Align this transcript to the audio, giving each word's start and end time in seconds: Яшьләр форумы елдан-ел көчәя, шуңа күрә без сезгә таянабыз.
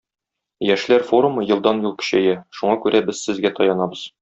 Яшьләр 0.67 1.05
форумы 1.09 1.43
елдан-ел 1.51 1.93
көчәя, 2.01 2.35
шуңа 2.61 2.75
күрә 2.87 3.05
без 3.13 3.23
сезгә 3.29 3.53
таянабыз. 3.61 4.07